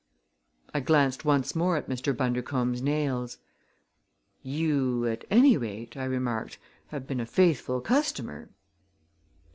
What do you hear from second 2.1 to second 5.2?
Bundercombe's nails. "You,